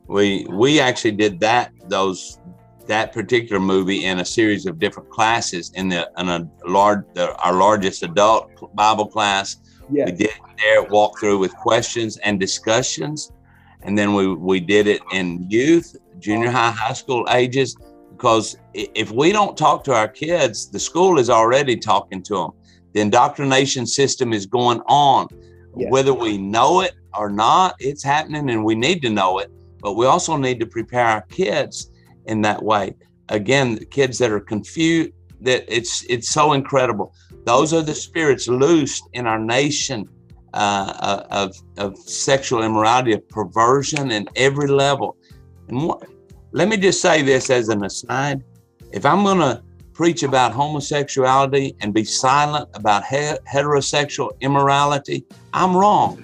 [0.07, 2.39] We we actually did that those
[2.85, 7.35] that particular movie in a series of different classes in the in a large the,
[7.37, 9.57] our largest adult Bible class.
[9.91, 10.11] Yes.
[10.11, 13.31] We did there walk through with questions and discussions,
[13.81, 17.75] and then we we did it in youth, junior high, high school ages,
[18.15, 22.51] because if we don't talk to our kids, the school is already talking to them.
[22.93, 25.27] The indoctrination system is going on.
[25.75, 25.91] Yes.
[25.91, 29.51] Whether we know it or not, it's happening and we need to know it.
[29.81, 31.91] But we also need to prepare our kids
[32.25, 32.95] in that way.
[33.27, 37.13] Again, the kids that are confused, that it's it's so incredible.
[37.43, 40.07] Those are the spirits loosed in our nation
[40.53, 45.17] uh, uh of, of sexual immorality, of perversion in every level.
[45.67, 46.07] And what,
[46.55, 48.41] let me just say this as an aside.
[48.93, 55.75] If I'm going to preach about homosexuality and be silent about he- heterosexual immorality, I'm
[55.75, 56.23] wrong.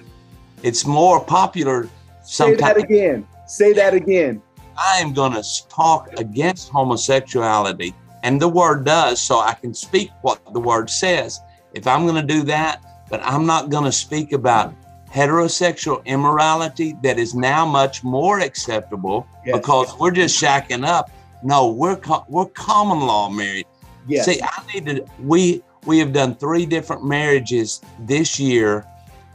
[0.62, 1.86] It's more popular
[2.24, 2.60] sometimes.
[2.60, 3.28] Say that again.
[3.46, 4.40] Say that again.
[4.78, 10.08] I am going to talk against homosexuality, and the word does, so I can speak
[10.22, 11.40] what the word says.
[11.74, 14.72] If I'm going to do that, but I'm not going to speak about
[15.12, 19.56] heterosexual immorality that is now much more acceptable yes.
[19.56, 21.10] because we're just shacking up.
[21.42, 23.66] No, we're co- we're common law married.
[24.06, 24.24] Yes.
[24.24, 28.86] See, I need to we we have done three different marriages this year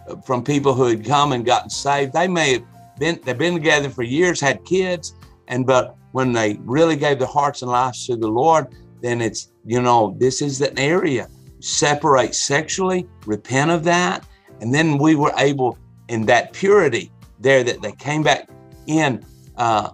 [0.07, 2.13] uh, from people who had come and gotten saved.
[2.13, 2.63] They may have
[2.97, 5.13] been they've been together for years, had kids,
[5.47, 8.67] and but when they really gave their hearts and lives to the Lord,
[9.01, 11.27] then it's you know this is an area
[11.59, 14.25] separate sexually, repent of that,
[14.61, 18.49] and then we were able in that purity there that they came back
[18.87, 19.23] in.
[19.57, 19.91] Uh,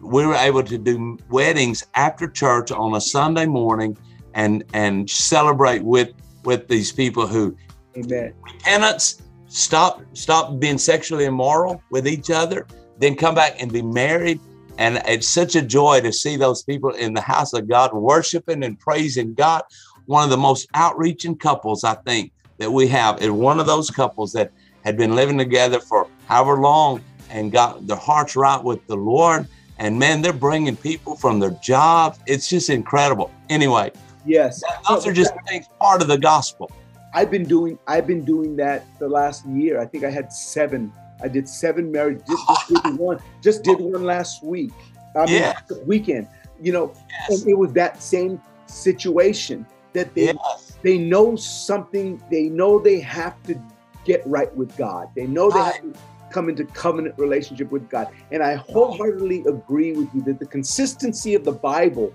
[0.00, 3.96] we were able to do weddings after church on a Sunday morning
[4.34, 6.10] and and celebrate with
[6.44, 7.56] with these people who
[7.96, 8.34] Amen.
[8.42, 12.66] repentance stop stop being sexually immoral with each other
[12.98, 14.40] then come back and be married
[14.78, 18.64] and it's such a joy to see those people in the house of god worshiping
[18.64, 19.62] and praising god
[20.06, 23.90] one of the most outreaching couples i think that we have is one of those
[23.90, 24.50] couples that
[24.84, 29.46] had been living together for however long and got their hearts right with the lord
[29.78, 33.90] and man they're bringing people from their jobs it's just incredible anyway
[34.26, 34.62] Yes.
[34.88, 36.70] those are just things part of the gospel.
[37.12, 39.78] I've been doing I've been doing that the last year.
[39.78, 40.90] I think I had seven.
[41.22, 42.22] I did seven marriage.
[42.26, 43.18] Just, just did one.
[43.42, 44.72] Just did one last week.
[45.14, 45.58] I mean, Yeah.
[45.84, 46.26] weekend.
[46.58, 46.94] You know,
[47.28, 47.42] Yes.
[47.42, 50.63] and it was that same situation that they Yes.
[50.84, 52.22] They know something.
[52.30, 53.60] They know they have to
[54.04, 55.08] get right with God.
[55.16, 55.94] They know they have to
[56.30, 58.08] come into covenant relationship with God.
[58.30, 62.14] And I wholeheartedly agree with you that the consistency of the Bible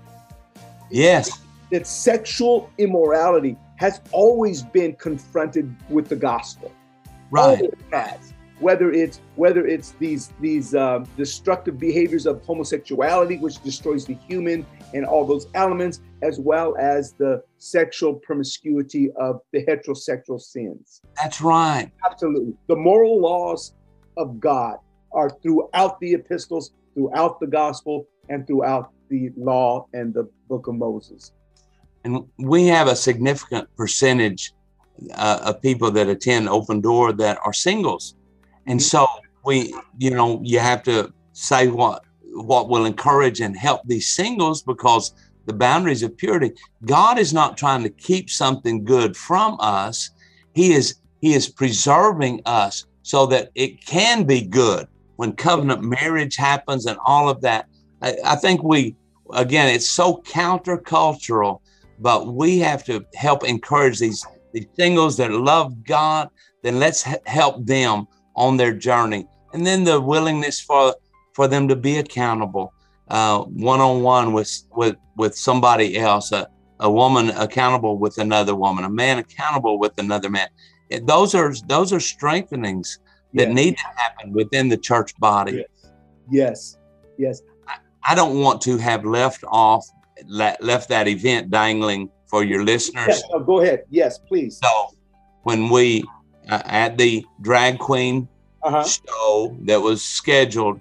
[0.88, 1.40] Yes.
[1.70, 6.70] that sexual immorality has always been confronted with the gospel.
[7.30, 7.58] Right.
[7.58, 8.32] Always has.
[8.60, 14.66] Whether it's whether it's these these um, destructive behaviors of homosexuality, which destroys the human
[14.94, 21.00] and all those elements, as well as the sexual promiscuity of the heterosexual sins.
[21.16, 21.90] That's right.
[22.04, 23.74] Absolutely, the moral laws
[24.16, 24.76] of God
[25.12, 30.74] are throughout the epistles, throughout the gospel, and throughout the law and the book of
[30.76, 31.32] Moses.
[32.04, 34.52] And we have a significant percentage
[35.14, 38.14] uh, of people that attend Open Door that are singles.
[38.66, 39.06] And so
[39.44, 44.62] we, you know, you have to say what what will encourage and help these singles
[44.62, 45.12] because
[45.46, 46.52] the boundaries of purity.
[46.84, 50.10] God is not trying to keep something good from us.
[50.54, 56.36] He is he is preserving us so that it can be good when covenant marriage
[56.36, 57.66] happens and all of that.
[58.00, 58.96] I, I think we
[59.32, 61.60] again it's so countercultural,
[61.98, 66.28] but we have to help encourage these these singles that love God.
[66.62, 70.94] Then let's h- help them on their journey, and then the willingness for
[71.40, 72.70] for them to be accountable,
[73.08, 76.46] one on one with with with somebody else, a,
[76.80, 80.48] a woman accountable with another woman, a man accountable with another man.
[81.04, 82.98] Those are those are strengthenings
[83.32, 83.54] that Yes.
[83.60, 85.64] need to happen within the church body.
[86.30, 86.76] Yes,
[87.16, 87.40] yes,
[88.10, 89.86] I don't want to have left off
[90.28, 93.06] left that event dangling for your listeners.
[93.08, 93.22] yes.
[93.32, 93.80] No, go ahead.
[93.88, 94.58] Yes, please.
[94.62, 94.72] So
[95.44, 96.04] when we
[96.50, 98.28] uh, at the drag queen
[98.62, 98.84] Uh-huh.
[98.84, 100.78] show that was scheduled,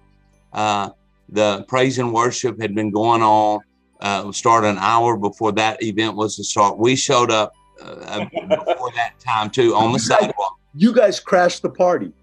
[0.53, 0.89] uh,
[1.29, 3.61] the praise and worship had been going on.
[4.01, 6.77] Uh, started an hour before that event was to start.
[6.77, 10.57] We showed up uh, before that time too on the sidewalk.
[10.73, 12.13] You guys crashed the party.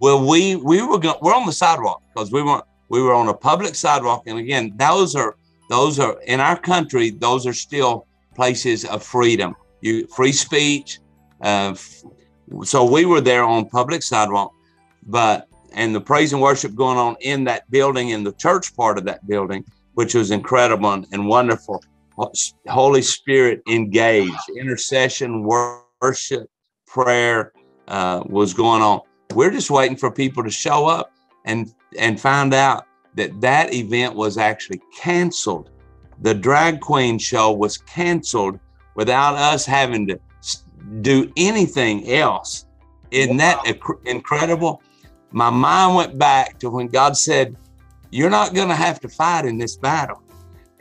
[0.00, 3.28] Well, we we were go- we're on the sidewalk because we weren't we were on
[3.28, 5.36] a public sidewalk, and again, those are
[5.68, 7.10] those are in our country.
[7.10, 11.00] Those are still places of freedom, you free speech.
[11.42, 12.02] Uh, f-
[12.62, 14.52] so we were there on public sidewalk,
[15.06, 18.98] but and the praise and worship going on in that building in the church part
[18.98, 21.82] of that building, which was incredible and, wonderful.
[22.68, 26.48] Holy Spirit engaged, intercession, worship,
[26.86, 27.52] prayer
[27.86, 29.00] uh, was going on.
[29.34, 31.12] We're just waiting for people to show up
[31.44, 35.70] and and find out that that event was actually canceled.
[36.20, 38.58] The drag queen show was canceled
[38.96, 40.18] without us having to
[41.02, 42.66] do anything else.
[43.10, 44.82] Isn't that inc- incredible?
[45.30, 47.56] My mind went back to when God said,
[48.10, 50.22] "You're not going to have to fight in this battle."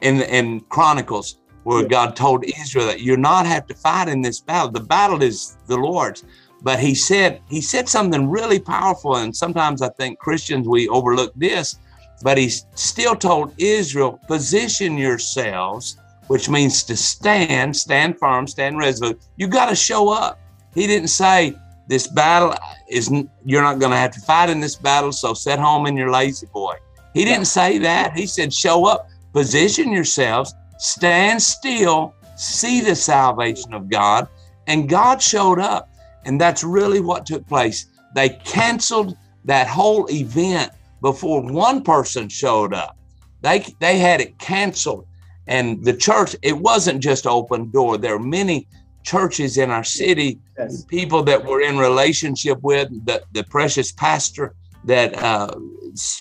[0.02, 1.88] In in Chronicles, where Yeah.
[1.90, 4.72] God told Israel that you're not have to fight in this battle.
[4.72, 6.24] The battle is the Lord's
[6.62, 11.32] but he said he said something really powerful and sometimes i think christians we overlook
[11.36, 11.80] this
[12.24, 19.20] but he still told israel position yourselves which means to stand stand firm stand resolute
[19.36, 20.40] you got to show up
[20.74, 21.56] he didn't say
[21.88, 22.56] this battle
[22.90, 23.12] is
[23.46, 26.10] you're not going to have to fight in this battle so sit home in your
[26.10, 26.76] La-Z-Boy
[27.14, 33.74] he didn't say that he said show up position yourselves stand still see the salvation
[33.74, 34.28] of god
[34.68, 35.90] and god showed up
[36.28, 37.86] and that's really what took place.
[38.14, 40.72] They canceled that whole event
[41.02, 42.98] before one person showed up.
[43.42, 45.08] They they had it canceled.
[45.48, 47.98] And the church, it wasn't just open door.
[47.98, 48.68] There are many
[49.08, 50.84] churches in our city, yes.
[50.84, 54.54] people that we're in relationship with, the, the precious pastor
[54.84, 55.50] that uh,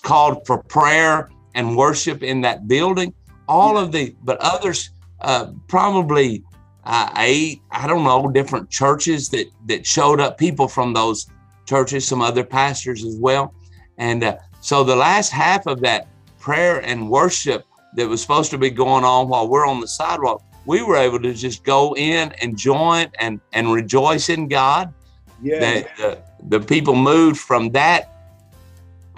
[0.03, 3.13] called for prayer and worship in that building.
[3.49, 3.81] All yeah.
[3.81, 6.43] of the, but others uh, probably
[6.85, 11.27] uh, eight, I don't know, different churches that that showed up, people from those
[11.65, 13.53] churches, some other pastors as well,
[13.97, 16.07] and uh, so the last half of that
[16.39, 17.65] prayer and worship
[17.95, 21.19] that was supposed to be going on while we're on the sidewalk, we were able
[21.19, 24.93] to just go in and join and and rejoice in God.
[25.41, 25.59] Yeah.
[25.59, 28.13] That the, the people moved from that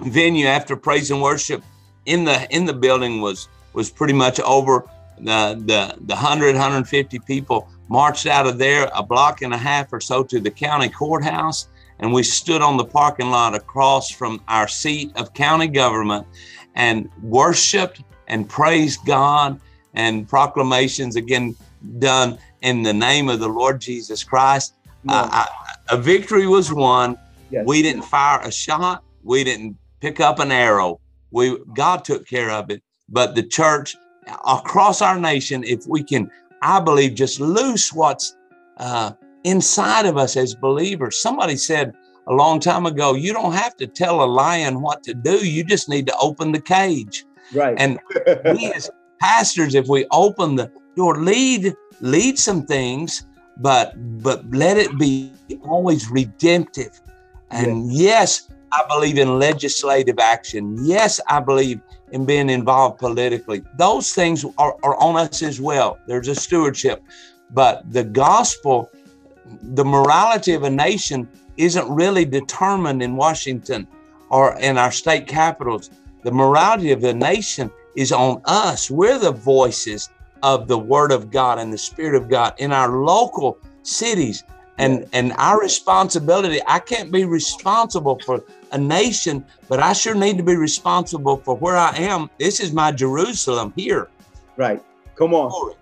[0.00, 1.62] venue after praise and worship
[2.06, 4.88] in the in the building was was pretty much over.
[5.18, 9.92] The the the 100 150 people marched out of there a block and a half
[9.92, 14.40] or so to the county courthouse and we stood on the parking lot across from
[14.48, 16.26] our seat of county government
[16.74, 19.60] and worshiped and praised God
[19.94, 21.54] and proclamations again
[21.98, 24.74] done in the name of the Lord Jesus Christ.
[25.08, 25.48] Uh, I,
[25.90, 27.18] a victory was won.
[27.50, 27.64] Yes.
[27.66, 29.02] We didn't fire a shot.
[29.24, 31.00] We didn't pick up an arrow.
[31.30, 32.82] We God took care of it.
[33.08, 33.96] But the church
[34.46, 36.30] across our nation, if we can,
[36.62, 38.36] I believe, just loose what's
[38.76, 39.12] uh,
[39.44, 41.20] inside of us as believers.
[41.20, 41.94] Somebody said
[42.28, 45.46] a long time ago, you don't have to tell a lion what to do.
[45.46, 47.24] You just need to open the cage.
[47.52, 47.74] Right.
[47.78, 47.98] And
[48.54, 53.26] we as pastors, if we open the door, lead lead some things,
[53.58, 57.00] but but let it be always redemptive.
[57.50, 60.76] And yes, yes I believe in legislative action.
[60.84, 61.80] Yes, I believe
[62.12, 63.62] in being involved politically.
[63.76, 65.98] Those things are, are on us as well.
[66.06, 67.02] There's a stewardship.
[67.50, 68.90] But the gospel,
[69.62, 73.88] the morality of a nation isn't really determined in Washington
[74.28, 75.90] or in our state capitals.
[76.22, 78.90] The morality of the nation is on us.
[78.90, 80.10] We're the voices
[80.42, 84.44] of the Word of God and the Spirit of God in our local cities.
[84.78, 90.38] And, and our responsibility, I can't be responsible for a nation, but I sure need
[90.38, 92.30] to be responsible for where I am.
[92.38, 94.08] This is my Jerusalem here.
[94.56, 94.82] Right.
[95.16, 95.74] Come on.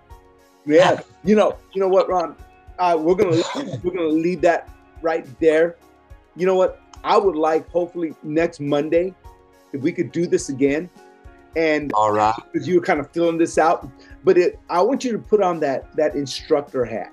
[0.65, 0.99] Yeah.
[1.23, 2.35] You know, you know what, Ron?
[2.77, 3.41] Uh, we're gonna
[3.83, 4.69] we're gonna leave that
[5.01, 5.77] right there.
[6.35, 6.81] You know what?
[7.03, 9.13] I would like hopefully next Monday
[9.73, 10.89] if we could do this again.
[11.59, 13.89] And all right, because you were kind of filling this out,
[14.23, 17.11] but it I want you to put on that that instructor hat.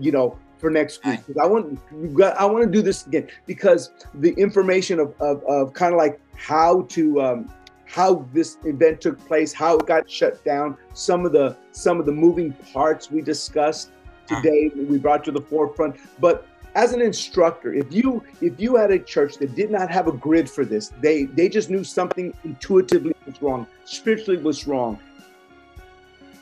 [0.00, 1.20] You know, for next week.
[1.40, 1.78] I want
[2.14, 5.98] got, I want to do this again because the information of of, of kind of
[5.98, 7.52] like how to um,
[7.86, 12.06] how this event took place, how it got shut down, some of the some of
[12.06, 13.90] the moving parts we discussed
[14.26, 15.96] today we brought to the forefront.
[16.20, 20.08] But as an instructor, if you if you had a church that did not have
[20.08, 24.98] a grid for this, they they just knew something intuitively was wrong, spiritually was wrong.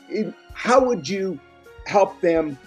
[0.09, 1.39] It, how would you
[1.85, 2.57] help them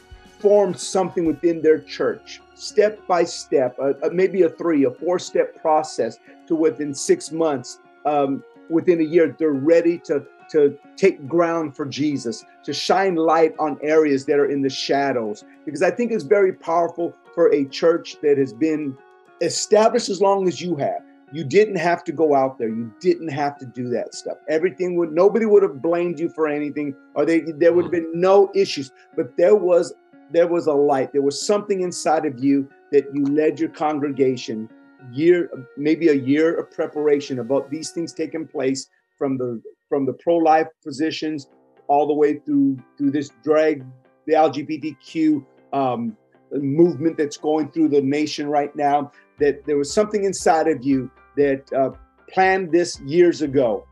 [0.45, 3.79] form something within their church, step by step,
[4.12, 9.35] maybe a three, a four step process to within six months, um, within a year,
[9.39, 14.51] they're ready to, to take ground for Jesus, to shine light on areas that are
[14.51, 15.45] in the shadows.
[15.65, 18.97] Because I think it's very powerful for a church that has been
[19.41, 21.03] established as long as you have.
[21.32, 22.68] You didn't have to go out there.
[22.68, 24.39] You didn't have to do that stuff.
[24.49, 28.11] Everything would nobody would have blamed you for anything, or they there would have been
[28.14, 28.93] no issues.
[29.16, 29.93] But there was
[30.30, 31.12] there was a light.
[31.12, 34.68] There was something inside of you that you led your congregation
[35.12, 40.12] year, maybe a year of preparation about these things taking place from the from the
[40.12, 41.49] pro-life positions
[41.89, 43.85] all the way through through this drag
[44.26, 46.16] the LGBTQ um,
[46.59, 49.12] movement that's going through the nation right now.
[49.38, 51.90] That there was something inside of you that uh,
[52.32, 53.86] planned this years ago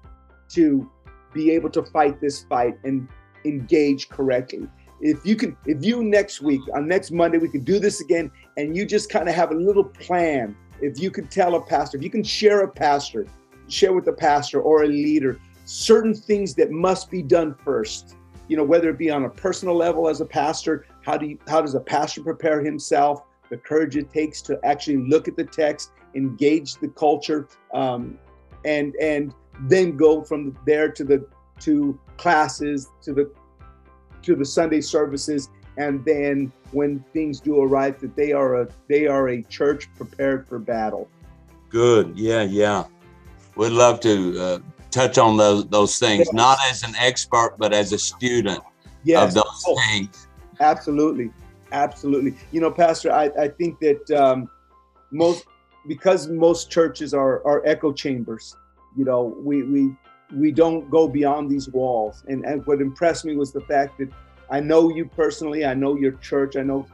[0.50, 0.88] to
[1.32, 3.08] be able to fight this fight and
[3.44, 4.68] engage correctly
[5.02, 8.30] if you can if you next week on next monday we can do this again
[8.56, 11.96] and you just kind of have a little plan if you could tell a pastor
[11.98, 13.26] if you can share a pastor
[13.68, 18.14] share with a pastor or a leader certain things that must be done first
[18.48, 21.38] you know whether it be on a personal level as a pastor how do you
[21.48, 25.44] how does a pastor prepare himself the courage it takes to actually look at the
[25.44, 28.18] text engage the culture um,
[28.64, 31.26] and and then go from there to the
[31.60, 33.30] to classes to the
[34.22, 39.06] to the Sunday services, and then when things do arrive, that they are a they
[39.06, 41.08] are a church prepared for battle.
[41.68, 42.16] Good.
[42.16, 42.42] Yeah.
[42.42, 42.84] Yeah.
[43.56, 44.58] We'd love to uh,
[44.90, 46.32] touch on those those things, yes.
[46.32, 48.60] not as an expert, but as a student
[49.04, 49.22] yes.
[49.22, 50.28] of those oh, things.
[50.62, 51.30] Absolutely.
[51.72, 52.34] Absolutely.
[52.52, 54.48] You know, Pastor, I, I think that um,
[55.10, 55.46] most
[55.88, 58.56] because most churches are are echo chambers.
[58.96, 59.96] You know, we we
[60.34, 62.24] we don't go beyond these walls.
[62.28, 64.08] And, and what impressed me was the fact that
[64.50, 66.86] I know you personally, I know your church, I know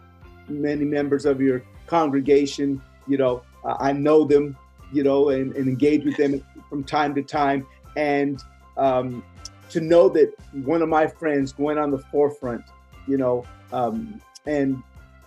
[0.49, 2.83] many members of your congregation.
[3.07, 4.57] You know, I know them,
[4.93, 7.67] you know, and, and engage with them from time to time.
[7.97, 8.43] And
[8.77, 9.25] um,
[9.71, 10.33] to know that
[10.65, 12.65] one of my friends going on the forefront,
[13.09, 14.83] you know, um, and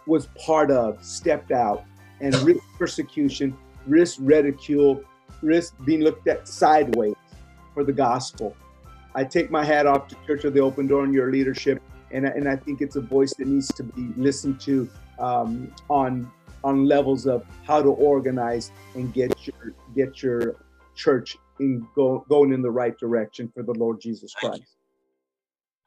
[0.07, 1.84] was part of, stepped out,
[2.19, 3.57] and risk persecution,
[3.88, 5.03] risk ridicule,
[5.41, 7.15] risk being looked at sideways
[7.73, 8.55] for the gospel.
[9.13, 12.25] I take my hat off to Church of the Open Door and your leadership, and,
[12.25, 16.32] and I think it's a voice that needs to be listened to um, on
[16.63, 20.55] on levels of how to organize and get your get your
[20.95, 24.77] church in go, going in the right direction for the Lord Jesus Christ.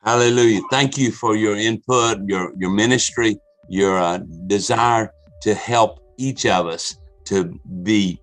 [0.05, 0.61] Hallelujah.
[0.71, 3.39] Thank you for your input, your your ministry,
[3.69, 5.11] your uh, desire
[5.43, 8.21] to help each of us to be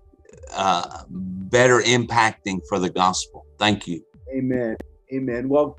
[0.52, 3.44] uh, better impacting for the gospel.
[3.58, 4.00] Thank you.
[4.32, 4.76] Amen.
[5.12, 5.48] Amen.
[5.48, 5.76] Well,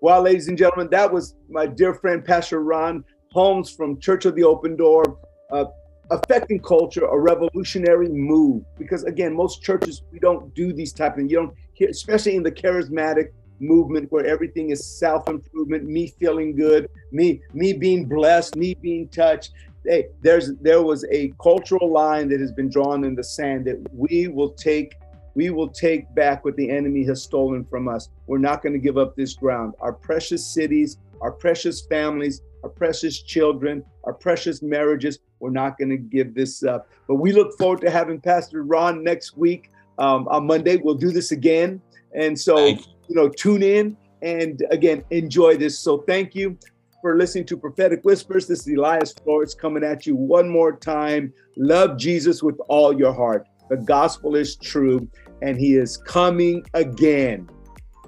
[0.00, 4.34] well, ladies and gentlemen, that was my dear friend Pastor Ron Holmes from Church of
[4.34, 5.18] the Open Door.
[5.52, 5.66] Uh,
[6.10, 8.62] affecting culture, a revolutionary move.
[8.78, 11.22] Because again, most churches we don't do these type of.
[11.22, 13.28] You don't hear, especially in the charismatic
[13.60, 19.08] movement where everything is self improvement, me feeling good, me me being blessed, me being
[19.08, 19.52] touched.
[19.84, 23.78] Hey, there's there was a cultural line that has been drawn in the sand that
[23.92, 24.94] we will take
[25.34, 28.08] we will take back what the enemy has stolen from us.
[28.26, 29.74] We're not going to give up this ground.
[29.80, 35.18] Our precious cities, our precious families, our precious children, our precious marriages.
[35.40, 36.88] We're not going to give this up.
[37.08, 40.76] But we look forward to having Pastor Ron next week um, on Monday.
[40.76, 41.82] We'll do this again.
[42.14, 42.78] And so.
[43.08, 45.78] You know, tune in and again, enjoy this.
[45.78, 46.58] So thank you
[47.02, 48.46] for listening to Prophetic Whispers.
[48.46, 51.32] This is Elias Flores coming at you one more time.
[51.56, 53.46] Love Jesus with all your heart.
[53.68, 55.08] The gospel is true
[55.42, 57.48] and he is coming again.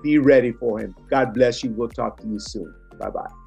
[0.02, 0.94] Be ready for him.
[1.10, 1.70] God bless you.
[1.70, 2.74] We'll talk to you soon.
[2.98, 3.45] Bye bye.